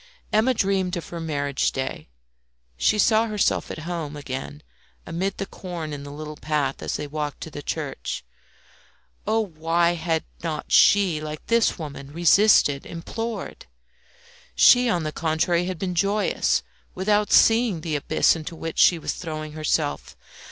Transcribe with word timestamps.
Emma 0.33 0.51
dreamed 0.51 0.97
of 0.97 1.09
her 1.09 1.19
marriage 1.19 1.71
day; 1.73 2.09
she 2.75 2.97
saw 2.97 3.27
herself 3.27 3.69
at 3.69 3.77
home 3.85 4.17
again 4.17 4.63
amid 5.05 5.37
the 5.37 5.45
corn 5.45 5.93
in 5.93 6.01
the 6.01 6.11
little 6.11 6.37
path 6.37 6.81
as 6.81 6.95
they 6.95 7.05
walked 7.05 7.39
to 7.39 7.51
the 7.51 7.61
church. 7.61 8.25
Oh, 9.27 9.41
why 9.41 9.91
had 9.93 10.23
not 10.43 10.71
she, 10.71 11.21
like 11.21 11.45
this 11.45 11.77
woman, 11.77 12.11
resisted, 12.13 12.83
implored? 12.83 13.67
She, 14.55 14.89
on 14.89 15.03
the 15.03 15.11
contrary, 15.11 15.65
had 15.65 15.77
been 15.77 15.93
joyous, 15.93 16.63
without 16.95 17.31
seeing 17.31 17.81
the 17.81 17.95
abyss 17.95 18.35
into 18.35 18.55
which 18.55 18.79
she 18.79 18.97
was 18.97 19.13
throwing 19.13 19.51
herself. 19.51 20.17